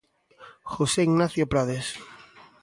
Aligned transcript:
José 0.73 0.99
Ignacio 1.09 1.45
Prades. 1.51 1.87